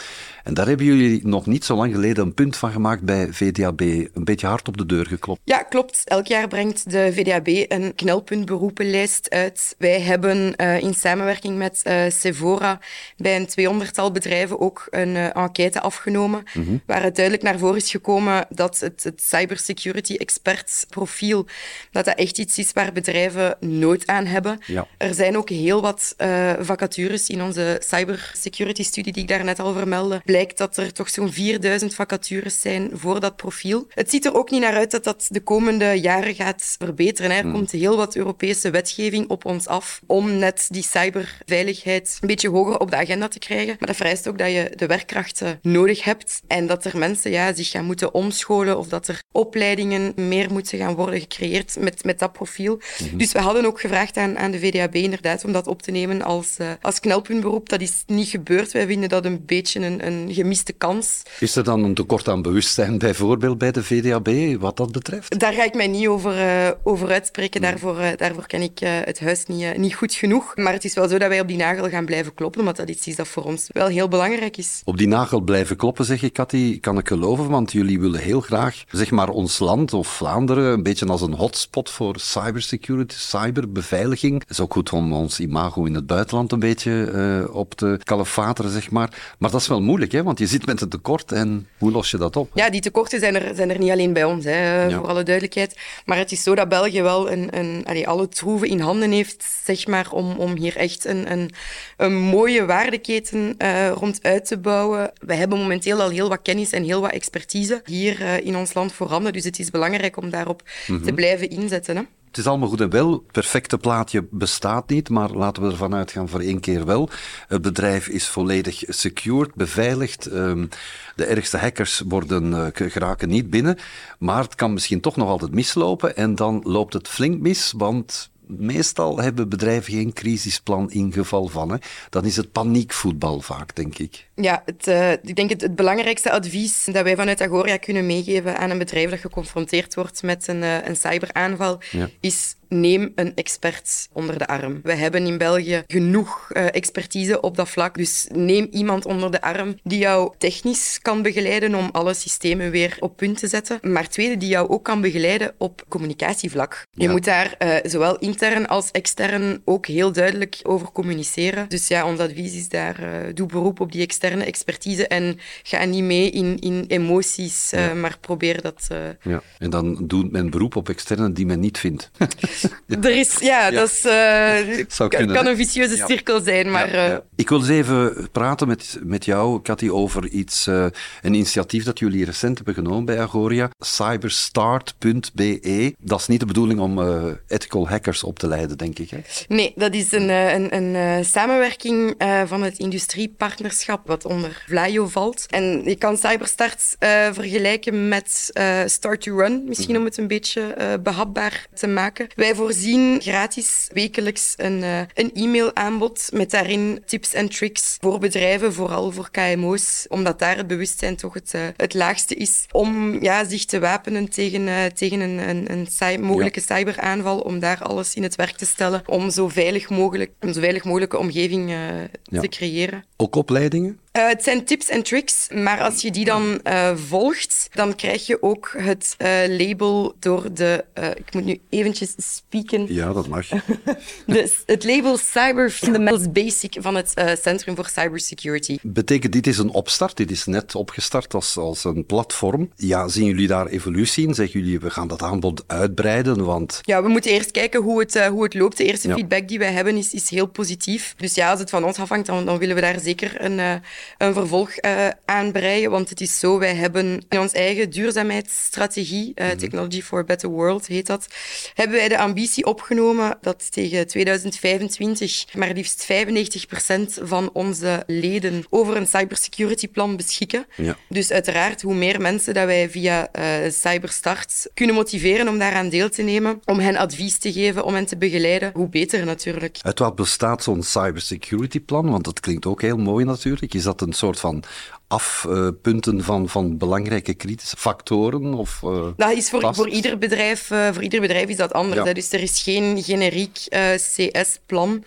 En 0.45 0.55
daar 0.55 0.67
hebben 0.67 0.87
jullie 0.87 1.27
nog 1.27 1.47
niet 1.47 1.65
zo 1.65 1.77
lang 1.77 1.95
geleden 1.95 2.25
een 2.25 2.35
punt 2.35 2.57
van 2.57 2.71
gemaakt 2.71 3.03
bij 3.03 3.29
VDAB. 3.33 3.81
Een 3.81 4.25
beetje 4.25 4.47
hard 4.47 4.69
op 4.69 4.77
de 4.77 4.87
deur 4.87 5.07
geklopt. 5.07 5.41
Ja, 5.45 5.63
klopt. 5.63 6.03
Elk 6.05 6.27
jaar 6.27 6.49
brengt 6.49 6.91
de 6.91 7.11
VDAB 7.13 7.49
een 7.69 7.95
knelpuntberoepenlijst 7.95 9.31
uit. 9.31 9.75
Wij 9.79 10.01
hebben 10.01 10.57
in 10.57 10.95
samenwerking 10.95 11.57
met 11.57 11.83
Sephora 12.21 12.81
bij 13.17 13.37
een 13.37 13.47
tweehonderdtal 13.47 14.13
bedrijven 14.13 14.61
ook 14.61 14.87
een 14.91 15.15
uh, 15.15 15.37
enquête 15.37 15.81
afgenomen, 15.81 16.43
mm 16.55 16.65
-hmm. 16.65 16.83
waaruit 16.87 17.15
duidelijk 17.15 17.45
naar 17.45 17.59
voren 17.59 17.77
is 17.77 17.91
gekomen 17.91 18.47
dat 18.49 18.81
het, 18.81 19.05
het 19.05 19.23
cybersecurity 19.23 20.15
expert 20.15 20.87
profiel, 20.89 21.47
dat 21.91 22.05
dat 22.05 22.17
echt 22.17 22.39
iets 22.39 22.59
is 22.59 22.73
waar 22.73 22.93
bedrijven 22.93 23.57
nood 23.61 24.07
aan 24.07 24.27
hebben. 24.27 24.59
Ja. 24.67 24.87
Er 24.97 25.15
zijn 25.15 25.37
ook 25.37 25.49
heel 25.49 25.81
wat 25.81 26.15
uh, 26.19 26.53
vacatures 26.61 27.29
in 27.29 27.43
onze 27.43 27.83
cybersecurity 27.85 28.83
studie 28.83 29.13
die 29.13 29.23
ik 29.23 29.29
daarnet 29.29 29.59
al 29.59 29.73
vermeldde. 29.73 30.21
Blijkt 30.25 30.59
dat 30.59 30.77
er 30.77 30.93
toch 30.93 31.09
zo'n 31.09 31.33
4000 31.33 31.95
vacatures 31.95 32.61
zijn 32.61 32.91
voor 32.93 33.21
dat 33.21 33.37
profiel. 33.37 33.87
Het 33.95 34.11
ziet 34.11 34.25
er 34.25 34.35
ook 34.35 34.51
niet 34.51 34.61
naar 34.61 34.77
uit 34.77 34.91
dat 34.91 35.05
dat 35.05 35.27
de 35.29 35.41
komende 35.41 36.01
jaren 36.01 36.35
gaat 36.35 36.77
verbeteren. 36.79 37.31
Er 37.31 37.47
mm. 37.47 37.53
komt 37.53 37.71
heel 37.71 37.97
wat 37.97 38.17
Europese 38.17 38.71
wetgeving 38.71 39.29
op 39.29 39.45
ons 39.45 39.67
af 39.67 40.01
om 40.07 40.39
net 40.39 40.67
die 40.71 40.83
cyberveiligheid 40.83 42.08
een 42.21 42.29
beetje 42.29 42.49
hoger 42.49 42.79
op 42.79 42.91
de 42.91 42.97
agenda 42.97 43.29
te 43.29 43.39
krijgen. 43.39 43.77
Maar 43.79 43.89
dat 43.89 43.97
vereist 43.97 44.29
ook 44.29 44.39
dat 44.39 44.51
je 44.51 44.73
de 44.77 44.87
werkkrachten 44.87 45.59
nodig 45.63 46.05
hebt 46.05 46.43
en 46.47 46.67
dat 46.67 46.85
er 46.85 46.99
mensen 46.99 47.31
ja, 47.31 47.55
zich 47.55 47.71
gaan 47.71 47.85
moeten 47.85 48.15
omscholen 48.15 48.79
of 48.79 48.89
dat 48.89 49.09
er 49.09 49.23
opleidingen 49.33 50.13
meer 50.17 50.53
moeten 50.53 50.79
gaan 50.79 50.95
worden 50.95 51.21
gecreëerd 51.21 51.77
met, 51.81 52.05
met 52.05 52.19
dat 52.19 52.33
profiel. 52.33 52.75
Mm 52.75 53.09
-hmm. 53.09 53.19
Dus 53.19 53.33
we 53.33 53.39
hadden 53.39 53.65
ook 53.65 53.81
gevraagd 53.81 54.17
aan, 54.17 54.39
aan 54.39 54.51
de 54.51 54.59
VDAB 54.59 54.95
inderdaad 54.95 55.45
om 55.45 55.53
dat 55.53 55.67
op 55.67 55.83
te 55.83 55.91
nemen 55.91 56.23
als, 56.23 56.57
uh, 56.61 56.71
als 56.81 57.01
knelpuntberoep. 57.01 57.69
Dat 57.69 57.81
is 57.81 58.03
niet 58.07 58.29
gebeurd. 58.29 58.73
Wij 58.73 58.87
vinden 58.87 59.09
dat 59.09 59.25
een 59.25 59.43
beetje 59.47 59.81
een, 59.81 60.07
een 60.07 60.35
gemiste 60.35 60.73
kans. 60.73 61.23
Is 61.41 61.57
er 61.57 61.65
dan 61.65 61.85
een 61.85 61.95
tekort 61.95 62.29
aan 62.29 62.43
bewustzijn 62.43 62.99
bijvoorbeeld 62.99 63.59
bij 63.59 63.73
de 63.73 63.85
VDAB 63.85 64.61
wat 64.61 64.77
dat 64.77 64.93
betreft? 64.93 65.39
Daar 65.39 65.53
ga 65.53 65.65
ik 65.65 65.75
mij 65.75 65.87
niet 65.87 66.07
over, 66.07 66.37
uh, 66.37 66.71
over 66.83 67.11
uitspreken. 67.11 67.61
Daarvoor, 67.61 68.01
uh, 68.01 68.09
daarvoor 68.17 68.47
ken 68.47 68.63
ik 68.63 68.79
het 68.79 69.21
huis 69.21 69.47
niet, 69.47 69.77
niet 69.77 69.95
goed 69.95 70.15
genoeg. 70.15 70.57
Maar 70.57 70.73
het 70.73 70.85
is 70.85 70.95
wel 70.95 71.09
zo 71.09 71.19
dat 71.19 71.29
wij 71.29 71.41
op 71.41 71.49
die 71.49 71.57
nagel 71.57 71.89
gaan 71.89 71.98
gaan 71.99 72.07
blijven 72.07 72.35
kloppen, 72.35 72.61
omdat 72.61 72.77
dat 72.77 72.89
iets 72.89 73.07
is 73.07 73.17
dat 73.17 73.29
voor 73.29 73.45
ons 73.45 73.69
wel 73.73 73.87
heel 73.87 74.09
belangrijk 74.09 74.57
is. 74.57 74.83
Op 74.85 74.99
die 74.99 75.09
nagel 75.09 75.41
blijven 75.41 75.77
kloppen, 75.77 76.05
zeg 76.05 76.21
je, 76.21 76.31
Cathy, 76.31 76.81
kan 76.81 76.99
ik 76.99 77.09
geloven, 77.09 77.49
want 77.49 77.73
jullie 77.73 78.01
willen 78.01 78.21
heel 78.21 78.41
graag, 78.41 78.85
zeg 78.91 79.11
maar, 79.11 79.29
ons 79.29 79.59
land 79.59 79.93
of 79.93 80.09
Vlaanderen 80.09 80.73
een 80.73 80.83
beetje 80.83 81.07
als 81.07 81.23
een 81.23 81.35
hotspot 81.35 81.91
voor 81.91 82.21
cybersecurity, 82.21 83.15
cyberbeveiliging. 83.19 84.41
Het 84.41 84.51
is 84.51 84.61
ook 84.61 84.73
goed 84.73 84.93
om 84.93 85.13
ons 85.13 85.41
imago 85.41 85.85
in 85.85 85.95
het 85.95 86.07
buitenland 86.07 86.53
een 86.53 86.59
beetje 86.59 87.11
uh, 87.15 87.55
op 87.55 87.75
te 87.75 87.99
kalefateren, 88.03 88.71
zeg 88.71 88.91
maar. 88.91 89.35
Maar 89.39 89.51
dat 89.51 89.61
is 89.61 89.69
wel 89.69 89.83
moeilijk, 89.83 90.13
hè, 90.13 90.23
want 90.23 90.39
je 90.39 90.47
zit 90.47 90.67
met 90.67 90.81
een 90.81 90.89
tekort 90.89 91.33
en 91.33 91.69
hoe 91.79 91.91
los 91.91 92.11
je 92.11 92.17
dat 92.17 92.37
op? 92.37 92.51
Ja, 92.55 92.71
die 92.71 92.81
tekorten 92.81 93.21
zijn 93.21 93.35
er, 93.35 93.55
zijn 93.55 93.71
er 93.71 93.79
niet 93.79 93.91
alleen 93.91 94.13
bij 94.13 94.25
ons, 94.25 94.45
hè, 94.45 94.91
voor 94.91 95.09
alle 95.09 95.23
duidelijkheid. 95.23 95.77
Maar 96.05 96.19
het 96.19 96.33
is 96.33 96.43
zo 96.43 96.55
dat 96.55 96.69
België 96.69 97.03
wel 97.03 97.31
een, 97.31 97.59
een, 97.59 97.83
allee, 97.85 98.09
alle 98.09 98.29
troeven 98.29 98.69
in 98.69 98.81
handen 98.81 99.11
heeft, 99.11 99.45
zeg 99.65 99.87
maar, 99.87 100.11
om, 100.11 100.37
om 100.37 100.57
hier 100.57 100.77
echt 100.77 101.05
een, 101.05 101.33
een, 101.33 101.51
een 101.97 102.15
mooie 102.15 102.65
waardeketen 102.65 103.55
uh, 103.59 103.91
rond 103.91 104.23
uit 104.23 104.45
te 104.45 104.59
bouwen. 104.59 105.13
We 105.27 105.35
hebben 105.35 105.59
momenteel 105.59 106.01
al 106.01 106.11
heel 106.11 106.29
wat 106.29 106.43
kennis 106.43 106.73
en 106.73 106.83
heel 106.83 107.01
wat 107.01 107.13
expertise 107.13 107.83
hier 107.85 108.21
uh, 108.21 108.47
in 108.47 108.57
ons 108.57 108.75
land 108.75 108.93
voorhanden. 108.93 109.33
Dus 109.33 109.45
het 109.45 109.59
is 109.59 109.71
belangrijk 109.71 110.17
om 110.17 110.31
daarop 110.31 110.63
mm 110.87 110.97
-hmm. 110.97 111.05
te 111.05 111.13
blijven 111.13 111.51
inzetten. 111.51 111.97
Hè. 111.97 112.03
Het 112.29 112.39
is 112.39 112.47
allemaal 112.47 112.69
goed 112.69 112.81
en 112.81 112.91
wel. 112.91 113.13
Het 113.13 113.33
perfecte 113.33 113.79
plaatje 113.79 114.27
bestaat 114.31 114.89
niet, 114.89 115.09
maar 115.09 115.31
laten 115.31 115.63
we 115.63 115.71
ervan 115.71 115.95
uitgaan 115.95 116.29
voor 116.29 116.41
één 116.41 116.61
keer 116.61 116.85
wel. 116.85 117.09
Het 117.49 117.63
bedrijf 117.63 118.09
is 118.09 118.29
volledig 118.29 118.83
secured, 118.87 119.55
beveiligd. 119.55 120.27
Um, 120.33 120.69
de 121.17 121.25
ergste 121.25 121.57
hackers 121.57 122.03
worden, 122.09 122.53
uh, 122.53 122.67
geraken 122.73 123.29
niet 123.29 123.51
binnen. 123.51 123.79
Maar 124.19 124.43
het 124.43 124.55
kan 124.55 124.73
misschien 124.73 125.01
toch 125.01 125.17
nog 125.17 125.29
altijd 125.29 125.55
mislopen 125.55 126.17
en 126.17 126.35
dan 126.35 126.61
loopt 126.65 126.93
het 126.93 127.09
flink 127.09 127.41
mis, 127.41 127.73
want 127.77 128.31
meestal 128.49 129.19
hebben 129.19 129.49
bedrijven 129.49 129.93
geen 129.93 130.13
crisisplan 130.13 130.91
in 130.91 131.13
geval 131.13 131.49
van. 131.49 131.71
Hè. 131.71 131.77
Dan 132.11 132.25
is 132.25 132.37
het 132.37 132.53
paniekvoetbal 132.53 133.41
vaak, 133.41 133.75
denk 133.75 133.99
ik. 133.99 134.29
Ja, 134.35 134.63
het, 134.65 134.87
uh, 134.87 135.13
ik 135.13 135.37
denk 135.37 135.51
het, 135.51 135.61
het, 135.61 135.75
belangrijkste 135.75 136.31
advies 136.31 136.85
dat 136.85 137.03
wij 137.03 137.17
vanuit 137.17 137.41
Agoria 137.41 137.77
kunnen 137.77 138.07
meegeven 138.07 138.59
aan 138.59 138.71
een 138.71 138.79
bedrijf 138.79 139.11
dat 139.11 139.19
geconfronteerd 139.19 139.95
wordt 139.95 140.23
met 140.23 140.49
een, 140.49 140.63
uh, 140.63 140.87
een 140.87 140.97
cyberaanval, 140.97 141.81
ja. 141.91 142.09
is 142.21 142.57
neem 142.69 143.13
een 143.15 143.33
expert 143.35 144.09
onder 144.13 144.39
de 144.39 144.47
arm. 144.47 144.81
We 144.83 144.95
hebben 144.95 145.27
in 145.27 145.39
België 145.39 145.83
genoeg 145.87 146.51
uh, 146.53 146.67
expertise 146.75 147.41
op 147.41 147.57
dat 147.57 147.69
vlak. 147.69 147.95
Dus 147.95 148.29
neem 148.33 148.69
iemand 148.71 149.07
onder 149.07 149.31
de 149.31 149.41
arm 149.41 149.79
die 149.83 149.99
jou 149.99 150.33
technisch 150.39 150.99
kan 151.03 151.23
begeleiden 151.23 151.75
om 151.75 151.89
alle 151.93 152.15
systemen 152.15 152.71
weer 152.71 152.97
op 153.01 153.17
punt 153.17 153.39
te 153.39 153.49
zetten. 153.49 153.79
Maar 153.83 154.09
tweede, 154.09 154.37
die 154.37 154.49
jou 154.49 154.69
ook 154.69 154.85
kan 154.85 155.01
begeleiden 155.01 155.55
op 155.59 155.85
communicatievlak. 155.89 156.87
Ja. 156.93 157.05
Je 157.05 157.09
moet 157.09 157.25
daar 157.25 157.55
uh, 157.59 157.75
zowel 157.83 158.19
intern 158.19 158.67
als 158.67 158.91
extern 158.91 159.63
ook 159.65 159.87
heel 159.87 160.13
duidelijk 160.13 160.61
over 160.63 160.93
communiceren. 160.93 161.69
Dus 161.69 161.89
ja, 161.89 162.07
ons 162.07 162.21
advies 162.21 162.55
is 162.55 162.69
daar, 162.69 163.01
uh, 163.03 163.35
doe 163.35 163.47
beroep 163.47 163.81
op 163.81 163.93
die 163.93 164.03
externe 164.03 164.45
expertise 164.45 165.07
en 165.07 165.39
ga 165.63 165.85
niet 165.85 166.05
mee 166.05 166.31
in, 166.31 166.59
in 166.59 166.85
emoties, 166.89 167.71
ja. 167.71 167.95
maar 167.95 168.19
probeer 168.21 168.63
dat... 168.63 168.87
Ja, 169.23 169.43
en 169.59 169.71
dan 169.71 170.07
doet 170.07 170.33
men 170.33 170.51
beroep 170.51 170.77
op 170.77 170.89
externe 170.89 171.33
die 171.33 171.47
men 171.47 171.61
niet 171.61 171.79
vindt. 171.79 172.11
Er 173.03 173.17
is, 173.17 173.39
ja, 173.39 173.69
ja. 173.69 173.71
dat 173.71 173.91
is, 173.91 174.05
uh, 174.05 175.09
kunnen, 175.09 175.37
kan 175.37 175.47
een 175.47 175.57
vicieuze 175.57 175.97
ja. 175.97 176.07
cirkel 176.07 176.41
zijn. 176.41 176.71
Maar, 176.71 176.95
ja, 176.95 177.11
uh... 177.11 177.17
Ik 177.37 177.49
wil 177.49 177.59
eens 177.59 177.69
even 177.69 178.29
praten 178.33 178.69
met, 178.69 178.99
met 179.03 179.25
jou, 179.25 179.63
Cathy, 179.63 179.89
over 179.89 180.29
iets, 180.29 180.67
uh, 180.67 180.87
een 181.23 181.35
initiatief 181.35 181.85
dat 181.85 181.99
jullie 181.99 182.25
recent 182.25 182.57
hebben 182.57 182.75
genomen 182.75 183.05
bij 183.05 183.21
Agoria. 183.21 183.71
Cyberstart.be. 183.79 185.95
Dat 185.99 186.21
is 186.21 186.27
niet 186.27 186.41
de 186.41 186.47
bedoeling 186.47 186.81
om 186.81 187.01
ethical 187.49 187.89
hackers 187.89 188.25
op 188.25 188.39
te 188.39 188.49
leiden, 188.49 188.79
denk 188.79 188.99
ik. 188.99 189.11
Hè? 189.11 189.19
Nee, 189.49 189.73
dat 189.77 189.95
is 189.95 190.13
een, 190.13 190.29
een, 190.29 190.77
een 190.77 191.25
samenwerking 191.25 192.15
van 192.47 192.63
het 192.63 192.79
industriepartnerschap 192.79 194.07
wat 194.07 194.25
onder 194.25 194.65
Vlaio 194.67 195.07
valt. 195.07 195.47
En 195.49 195.85
je 195.85 195.97
kan 195.97 196.17
Cyberstart 196.17 196.97
vergelijken 197.33 198.09
met 198.09 198.51
Start 198.87 199.21
to 199.21 199.37
Run, 199.37 199.65
misschien 199.67 199.95
mm. 199.95 200.01
om 200.01 200.05
het 200.05 200.17
een 200.17 200.29
beetje 200.29 200.99
behapbaar 201.03 201.67
te 201.75 201.87
maken. 201.87 202.27
Wij 202.35 202.48
voorzien 202.55 203.21
gratis 203.21 203.89
wekelijks 203.93 204.55
een, 204.57 204.79
uh, 204.79 205.01
een 205.15 205.31
e-mailaanbod 205.35 206.29
met 206.33 206.51
daarin 206.51 207.03
tips 207.07 207.35
en 207.35 207.49
tricks 207.49 207.97
voor 208.01 208.19
bedrijven, 208.19 208.73
vooral 208.73 209.13
voor 209.13 209.31
KMO's, 209.31 210.07
omdat 210.09 210.39
daar 210.39 210.57
het 210.57 210.67
bewustzijn 210.67 211.17
toch 211.17 211.35
het, 211.35 211.53
uh, 211.55 211.61
het 211.77 211.95
laagste 211.95 212.35
is 212.35 212.67
om 212.73 213.23
ja, 213.23 213.45
zich 213.45 213.65
te 213.65 213.79
wapenen 213.81 214.29
tegen, 214.29 214.61
uh, 214.61 214.85
tegen 214.85 215.21
een, 215.21 215.49
een, 215.49 215.73
een 215.73 215.87
cy 215.87 216.17
mogelijke 216.21 216.63
ja. 216.67 216.77
cyberaanval, 216.77 217.39
om 217.39 217.59
daar 217.59 217.83
alles 217.83 218.15
in 218.15 218.23
het 218.23 218.35
werk 218.35 218.57
te 218.57 218.67
stellen, 218.67 219.03
om 219.07 219.31
zo 219.31 219.49
veilig 219.49 219.91
mogelijk, 219.91 220.31
een 220.39 220.55
zo 220.55 220.61
veilig 220.61 220.85
mogelijke 220.85 221.19
omgeving 221.19 221.71
ja. 221.71 222.41
te 222.41 222.49
creëren. 222.49 223.05
Ook 223.17 223.37
opleidingen? 223.37 223.99
Uh, 224.13 224.29
het 224.29 224.43
zijn 224.43 224.65
tips 224.65 224.89
en 224.89 225.03
tricks, 225.03 225.49
maar 225.55 225.81
als 225.81 226.03
je 226.03 226.11
die 226.11 226.25
dan 226.25 226.61
uh, 226.65 226.97
volgt, 226.97 227.69
dan 227.73 227.95
krijg 227.95 228.27
je 228.27 228.43
ook 228.43 228.75
het 228.77 229.17
uh, 229.19 229.29
label 229.59 230.15
door 230.19 230.53
de... 230.53 230.85
ik 231.17 231.35
moet 231.35 231.45
nu 231.45 231.61
eventjes 231.71 232.15
spieken. 232.17 232.95
Ja, 232.95 233.13
dat 233.13 233.29
mag. 233.29 233.49
de, 234.27 234.53
het 234.67 234.85
label 234.85 235.17
Cyber 235.17 235.71
Fundamentals 235.71 236.33
Basic 236.33 236.77
van 236.81 236.95
het 236.95 237.13
Centrum 237.43 237.75
voor 237.75 237.89
Cybersecurity. 237.89 238.79
Betekent 238.83 239.33
dit 239.33 239.47
is 239.47 239.59
een 239.59 239.71
opstart? 239.71 240.17
Dit 240.17 240.31
is 240.31 240.45
net 240.45 240.75
opgestart 240.75 241.35
als, 241.35 241.57
als 241.57 241.85
een 241.85 242.07
platform. 242.07 242.71
Ja, 242.77 243.09
zien 243.09 243.27
jullie 243.27 243.47
daar 243.47 243.67
evolutie 243.67 244.27
in? 244.27 244.35
Zeggen 244.35 244.61
jullie, 244.61 244.81
we 244.81 244.91
gaan 244.91 245.09
dat 245.09 245.23
aanbod 245.23 245.65
uitbreiden? 245.67 246.45
Want... 246.45 246.81
Ja, 246.83 247.03
we 247.03 247.09
moeten 247.09 247.31
eerst 247.31 247.51
kijken 247.51 247.81
hoe 247.81 248.01
het, 248.01 248.27
hoe 248.27 248.43
het 248.43 248.55
loopt. 248.55 248.77
De 248.77 248.85
eerste 248.85 249.09
ja. 249.09 249.15
feedback 249.15 249.49
die 249.49 249.59
wij 249.59 249.73
hebben 249.73 249.97
is, 249.97 250.13
is 250.13 250.31
heel 250.31 250.47
positief. 250.47 251.15
Dus 251.17 251.35
ja, 251.35 251.51
als 251.51 251.61
het 251.61 251.71
van 251.71 251.85
ons 251.85 251.99
afhangt, 251.99 252.27
dan, 252.27 252.45
dan 252.45 252.59
willen 252.59 252.75
we 252.75 252.81
daar 252.81 253.01
zeker 253.01 253.45
een 253.45 253.83
een 254.19 254.33
vervolg 254.33 254.71
uh, 254.85 255.09
aanbreien. 255.25 255.91
Want 255.91 256.09
het 256.09 256.21
is 256.21 256.39
zo, 256.39 256.59
wij 256.59 256.75
hebben 256.75 257.25
in 257.29 257.41
onze 257.41 257.57
eigen 257.57 257.91
duurzaamheidsstrategie, 257.91 259.33
uh, 259.35 259.51
Technology 259.51 260.03
for 260.03 260.19
a 260.19 260.25
Better 260.25 260.49
World 260.49 260.87
heet 260.87 261.07
dat, 261.07 261.27
hebben 261.75 261.97
wij 261.97 262.09
de 262.09 262.19
ambitie 262.19 262.65
opgenomen 262.65 263.39
dat 263.41 263.73
tegen 263.73 264.07
2025 264.07 265.55
maar 265.55 265.73
liefst 265.73 266.07
95% 266.13 267.23
van 267.23 267.51
onze 267.53 268.03
leden 268.07 268.65
over 268.71 268.97
een 268.97 269.07
cybersecurity 269.07 269.89
plan 269.89 270.17
beschikken. 270.17 270.67
Ja. 270.77 270.97
Dus 271.09 271.31
uiteraard, 271.31 271.83
hoe 271.83 271.95
meer 271.95 272.21
mensen 272.21 272.55
dat 272.55 272.67
wij 272.67 272.91
via 272.91 273.29
uh, 273.39 273.71
Cyberstart 273.71 274.71
kunnen 274.75 274.95
motiveren 274.95 275.49
om 275.49 275.59
daaraan 275.59 275.89
deel 275.89 276.09
te 276.09 276.23
nemen, 276.23 276.61
om 276.65 276.79
hen 276.79 276.97
advies 276.97 277.39
te 277.39 277.53
geven, 277.53 277.85
om 277.85 277.95
hen 277.95 278.07
te 278.07 278.17
begeleiden, 278.17 278.71
hoe 278.75 278.89
beter 278.89 279.25
natuurlijk. 279.25 279.79
Uit 279.83 279.99
wat 279.99 280.15
bestaat 280.15 280.63
zo'n 280.63 280.83
cybersecurity 280.83 281.81
plan? 281.81 282.11
Want 282.11 282.25
dat 282.25 282.41
klinkt 282.41 282.67
ook 282.67 282.83
heel 282.83 282.97
mooi 282.97 283.25
natuurlijk. 283.25 283.75
Is 283.75 283.85
dat 283.89 284.01
een 284.01 284.13
soort 284.13 284.41
van 284.41 284.63
afpunten 285.09 286.25
van, 286.25 286.49
van 286.49 286.79
belangrijke 286.79 287.35
kritische 287.35 287.77
factoren? 287.77 288.55
Of, 288.55 288.81
uh, 288.85 289.07
dat 289.17 289.33
is 289.33 289.51
voor, 289.51 289.75
voor, 289.75 289.89
ieder 289.89 290.19
bedrijf, 290.19 290.71
uh, 290.71 290.89
voor 290.93 291.03
ieder 291.03 291.21
bedrijf 291.21 291.49
is 291.49 291.57
dat 291.57 291.73
anders. 291.73 292.07
Ja. 292.07 292.13
Dus 292.13 292.33
er 292.33 292.41
is 292.41 292.63
geen 292.63 293.03
generiek 293.03 293.59
uh, 293.69 293.91
CS-plan. 293.95 295.05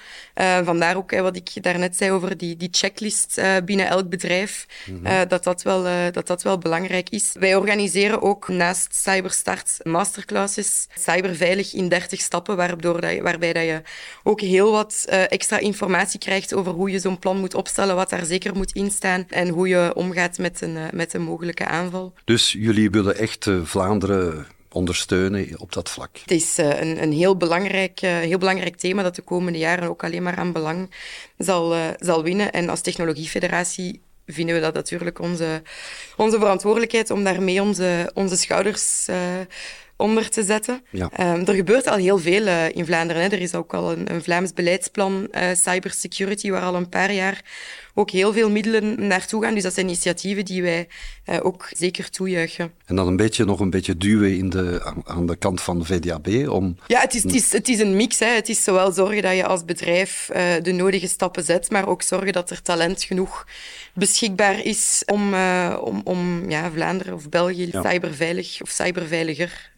vandaar 0.63 0.95
ook 0.95 1.19
wat 1.19 1.35
ik 1.35 1.63
daarnet 1.63 1.97
zei 1.97 2.11
over 2.11 2.37
die, 2.37 2.57
die 2.57 2.69
checklist 2.71 3.41
binnen 3.65 3.87
elk 3.87 4.09
bedrijf, 4.09 4.65
mm 4.85 5.05
-hmm. 5.05 5.27
dat, 5.27 5.43
dat, 5.43 5.61
wel, 5.61 6.11
dat 6.11 6.27
dat 6.27 6.41
wel 6.43 6.57
belangrijk 6.57 7.09
is. 7.09 7.31
Wij 7.39 7.55
organiseren 7.55 8.21
ook 8.21 8.47
naast 8.47 8.95
Cyberstart 8.95 9.77
masterclasses, 9.83 10.87
cyberveilig 10.99 11.73
in 11.73 11.89
30 11.89 12.21
stappen, 12.21 12.55
waardoor 12.55 13.01
dat 13.01 13.11
je, 13.11 13.21
waarbij 13.21 13.53
dat 13.53 13.63
je 13.63 13.81
ook 14.23 14.41
heel 14.41 14.71
wat 14.71 15.05
extra 15.07 15.57
informatie 15.57 16.19
krijgt 16.19 16.53
over 16.53 16.71
hoe 16.71 16.91
je 16.91 16.99
zo'n 16.99 17.19
plan 17.19 17.37
moet 17.37 17.53
opstellen, 17.53 17.95
wat 17.95 18.09
daar 18.09 18.25
zeker 18.25 18.55
moet 18.55 18.71
instaan 18.71 19.25
en 19.29 19.49
hoe 19.49 19.67
je 19.67 19.90
omgaat 19.95 20.37
met 20.37 20.61
een, 20.61 20.77
met 20.93 21.13
een 21.13 21.21
mogelijke 21.21 21.65
aanval. 21.65 22.13
Dus 22.25 22.51
jullie 22.51 22.89
willen 22.89 23.17
echt 23.17 23.49
Vlaanderen 23.63 24.47
ondersteunen 24.69 25.59
op 25.59 25.73
dat 25.73 25.89
vlak? 25.89 26.17
Het 26.21 26.31
is 26.31 26.57
een, 26.57 27.03
een 27.03 27.11
heel, 27.11 27.37
belangrijk, 27.37 27.99
heel 27.99 28.37
belangrijk 28.37 28.75
thema 28.75 29.03
dat 29.03 29.15
de 29.15 29.21
komende 29.21 29.59
jaren 29.59 29.89
ook 29.89 30.03
alleen 30.03 30.23
maar 30.23 30.35
aan 30.35 30.51
belang 30.51 30.91
zal, 31.37 31.75
zal 31.97 32.23
winnen. 32.23 32.51
En 32.51 32.69
als 32.69 32.81
Technologiefederatie 32.81 34.01
vinden 34.25 34.55
we 34.55 34.61
dat 34.61 34.73
natuurlijk 34.73 35.19
onze, 35.19 35.61
onze 36.17 36.39
verantwoordelijkheid 36.39 37.09
om 37.09 37.23
daarmee 37.23 37.61
onze, 37.61 38.11
onze 38.13 38.37
schouders 38.37 39.07
uh, 39.09 39.17
onder 40.01 40.29
te 40.29 40.43
zetten. 40.43 40.83
Ja. 40.89 41.33
Um, 41.33 41.45
er 41.45 41.53
gebeurt 41.53 41.87
al 41.87 41.97
heel 41.97 42.17
veel 42.17 42.45
uh, 42.47 42.69
in 42.69 42.85
Vlaanderen. 42.85 43.21
Hè. 43.21 43.27
Er 43.27 43.41
is 43.41 43.55
ook 43.55 43.73
al 43.73 43.91
een, 43.91 44.13
een 44.13 44.23
Vlaams 44.23 44.53
beleidsplan 44.53 45.27
uh, 45.31 45.43
cybersecurity, 45.53 46.49
waar 46.49 46.61
al 46.61 46.75
een 46.75 46.89
paar 46.89 47.13
jaar 47.13 47.41
ook 47.93 48.09
heel 48.09 48.33
veel 48.33 48.49
middelen 48.49 49.07
naartoe 49.07 49.43
gaan. 49.43 49.53
Dus 49.53 49.63
dat 49.63 49.73
zijn 49.73 49.85
initiatieven 49.85 50.45
die 50.45 50.61
wij 50.61 50.87
uh, 51.29 51.37
ook 51.41 51.69
zeker 51.77 52.09
toejuichen. 52.09 52.71
En 52.85 52.95
dan 52.95 53.07
een 53.07 53.15
beetje, 53.15 53.45
nog 53.45 53.59
een 53.59 53.69
beetje 53.69 53.97
duwen 53.97 54.37
in 54.37 54.49
de, 54.49 54.93
aan 55.03 55.25
de 55.25 55.35
kant 55.35 55.61
van 55.61 55.79
de 55.79 55.85
VDAB 55.85 56.49
om... 56.49 56.77
Ja, 56.87 57.01
het 57.01 57.13
is, 57.13 57.23
het 57.23 57.33
is, 57.33 57.51
het 57.51 57.69
is 57.69 57.79
een 57.79 57.95
mix. 57.95 58.19
Hè. 58.19 58.25
Het 58.25 58.49
is 58.49 58.63
zowel 58.63 58.91
zorgen 58.91 59.21
dat 59.21 59.35
je 59.35 59.45
als 59.45 59.65
bedrijf 59.65 60.29
uh, 60.35 60.43
de 60.61 60.71
nodige 60.71 61.07
stappen 61.07 61.43
zet, 61.43 61.71
maar 61.71 61.87
ook 61.87 62.01
zorgen 62.01 62.33
dat 62.33 62.49
er 62.49 62.61
talent 62.61 63.03
genoeg 63.03 63.47
beschikbaar 63.93 64.63
is 64.63 65.03
om, 65.05 65.33
uh, 65.33 65.77
om, 65.81 66.01
om 66.03 66.49
ja, 66.49 66.71
Vlaanderen 66.71 67.13
of 67.13 67.29
België 67.29 67.69
ja. 67.71 67.89
cyberveilig 67.89 68.61
of 68.61 68.69
cyberveiliger 68.69 69.71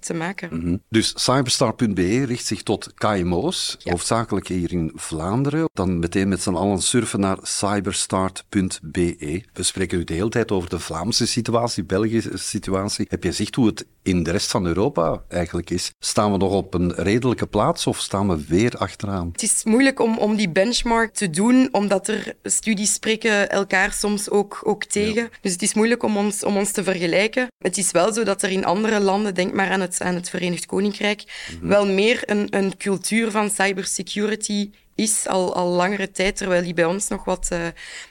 te 0.00 0.14
maken. 0.14 0.48
Mhm. 0.52 0.76
Dus 0.88 1.12
cyberstar.be 1.16 2.24
richt 2.24 2.46
zich 2.46 2.62
tot 2.62 2.94
KMO's, 2.94 3.76
hoofdzakelijk 3.82 4.48
hier 4.48 4.72
in 4.72 4.92
Vlaanderen. 4.94 5.68
Dan 5.72 5.98
meteen 5.98 6.28
met 6.28 6.42
z'n 6.42 6.54
allen 6.54 6.82
surfen 6.82 7.20
naar 7.20 7.38
cyberstart.be. 7.42 9.42
We 9.52 9.62
spreken 9.62 9.98
nu 9.98 10.04
de 10.04 10.14
hele 10.14 10.28
tijd 10.28 10.50
over 10.50 10.68
de 10.68 10.78
Vlaamse 10.78 11.26
situatie, 11.26 11.84
Belgische 11.84 12.38
situatie. 12.38 13.06
Heb 13.08 13.24
je 13.24 13.32
zicht 13.32 13.54
hoe 13.54 13.66
het 13.66 13.86
in 14.02 14.22
de 14.22 14.30
rest 14.30 14.50
van 14.50 14.66
Europa 14.66 15.22
eigenlijk 15.28 15.70
is? 15.70 15.92
Staan 15.98 16.32
we 16.32 16.38
nog 16.38 16.52
op 16.52 16.74
een 16.74 16.94
redelijke 16.94 17.46
plaats 17.46 17.86
of 17.86 17.98
staan 17.98 18.28
we 18.28 18.44
weer 18.48 18.76
achteraan? 18.76 19.28
Het 19.32 19.42
is 19.42 19.64
moeilijk 19.64 20.00
om, 20.00 20.18
om 20.18 20.36
die 20.36 20.48
benchmark 20.48 21.14
te 21.14 21.30
doen, 21.30 21.68
omdat 21.72 22.08
er 22.08 22.34
studies 22.42 22.92
spreken 22.92 23.50
elkaar 23.50 23.92
soms 23.92 24.30
ook, 24.30 24.60
ook 24.64 24.84
tegen. 24.84 25.30
Dus 25.40 25.52
het 25.52 25.62
is 25.62 25.74
moeilijk 25.74 26.02
om 26.02 26.16
ons, 26.16 26.44
om 26.44 26.56
ons 26.56 26.70
te 26.70 26.84
vergelijken. 26.84 27.46
Het 27.58 27.78
is 27.78 27.90
wel 27.90 28.12
zo 28.12 28.24
dat 28.24 28.42
er 28.42 28.50
in 28.50 28.64
andere 28.64 29.00
landen, 29.00 29.34
denk 29.34 29.43
maar 29.52 29.70
aan 29.70 29.80
het, 29.80 30.00
aan 30.00 30.14
het 30.14 30.30
Verenigd 30.30 30.66
Koninkrijk, 30.66 31.24
mhm. 31.58 31.68
wel 31.68 31.86
meer 31.86 32.22
een, 32.26 32.46
een 32.50 32.76
cultuur 32.76 33.30
van 33.30 33.50
cybersecurity 33.50 34.70
is 34.94 35.26
al, 35.28 35.54
al 35.54 35.68
langere 35.68 36.10
tijd, 36.10 36.36
terwijl 36.36 36.62
die 36.62 36.74
bij 36.74 36.84
ons 36.84 37.08
nog 37.08 37.24
wat, 37.24 37.48
uh, 37.52 37.58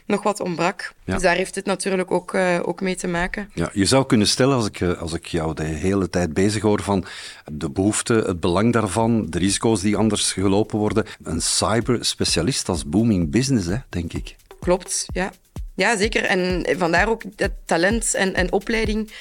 nog 0.05 0.23
wat 0.23 0.39
ontbrak. 0.39 0.93
Dus 1.05 1.21
daar 1.21 1.35
heeft 1.35 1.55
het 1.55 1.65
natuurlijk 1.65 2.11
ook, 2.11 2.33
uh, 2.33 2.59
ook 2.63 2.81
mee 2.81 2.95
te 2.95 3.07
maken. 3.07 3.49
Ja, 3.53 3.69
je 3.73 3.85
zou 3.85 4.05
kunnen 4.05 4.27
stellen, 4.27 4.55
als 4.55 4.65
ik, 4.65 4.81
eh, 4.81 5.01
als 5.01 5.13
ik 5.13 5.25
jou 5.25 5.53
de 5.53 5.63
hele 5.63 6.09
tijd 6.09 6.33
bezig 6.33 6.61
hoor 6.61 6.81
van 6.81 7.05
de 7.51 7.69
behoefte, 7.69 8.13
het 8.13 8.39
belang 8.39 8.73
daarvan, 8.73 9.25
de 9.29 9.37
risico's 9.37 9.81
die 9.81 9.97
anders 9.97 10.33
gelopen 10.33 10.77
worden. 10.77 11.05
Een 11.23 11.41
cyberspecialist 11.41 12.69
als 12.69 12.85
booming 12.85 13.31
business, 13.31 13.67
hè, 13.67 13.77
denk 13.89 14.13
ik. 14.13 14.35
Klopt, 14.59 15.05
ja. 15.13 15.31
Ja, 15.75 15.97
zeker. 15.97 16.23
En 16.23 16.65
vandaar 16.77 17.09
ook 17.09 17.21
dat 17.35 17.51
talent 17.65 18.13
en, 18.13 18.33
en 18.33 18.51
opleiding 18.51 19.11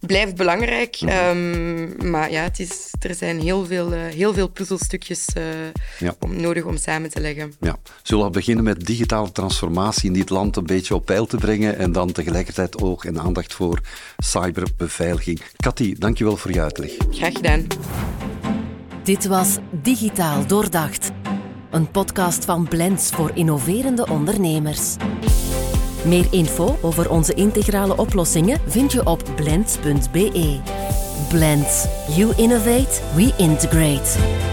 blijft 0.00 0.34
belangrijk. 0.34 0.96
Ehm, 1.00 2.10
maar 2.10 2.30
ja, 2.30 2.42
het 2.42 2.58
is, 2.58 2.94
er 3.00 3.14
zijn 3.14 3.40
heel 3.40 3.66
veel, 3.66 3.92
uh, 3.92 4.00
heel 4.04 4.34
veel 4.34 4.48
puzzelstukjes 4.48 5.26
uh, 6.00 6.10
om, 6.18 6.40
nodig 6.40 6.64
om 6.64 6.76
samen 6.76 7.10
te 7.10 7.20
leggen. 7.20 7.52
Ja. 7.60 7.76
Zullen 8.02 8.24
we 8.24 8.30
beginnen 8.30 8.64
met 8.64 8.86
digitale 8.86 9.32
transformatie 9.32 10.06
in 10.06 10.12
dit 10.12 10.30
land 10.30 10.56
een 10.56 10.66
beetje 10.66 10.94
op 10.94 11.04
peil 11.04 11.26
te 11.26 11.36
brengen 11.36 11.78
en 11.78 11.92
dan 11.92 12.12
tegelijkertijd 12.12 12.82
oog 12.82 13.04
en 13.04 13.20
aandacht 13.20 13.54
voor 13.54 13.80
cyberbeveiliging. 14.18 15.40
Cathy, 15.56 15.94
dankjewel 15.98 16.36
voor 16.36 16.52
je 16.52 16.60
uitleg. 16.60 16.90
Graag 17.10 17.32
gedaan. 17.32 17.66
Dit 19.02 19.26
was 19.26 19.56
Digitaal 19.70 20.46
Doordacht. 20.46 21.10
Een 21.70 21.90
podcast 21.90 22.44
van 22.44 22.68
Blends 22.68 23.10
voor 23.10 23.30
innoverende 23.34 24.08
ondernemers. 24.08 24.96
Meer 26.04 26.26
info 26.30 26.78
over 26.82 27.10
onze 27.10 27.34
integrale 27.34 27.96
oplossingen 27.96 28.60
vind 28.66 28.92
je 28.92 29.06
op 29.06 29.22
blends.be. 29.36 30.60
Blends. 31.28 31.86
You 32.16 32.32
innovate, 32.36 33.00
we 33.14 33.32
integrate. 33.36 34.47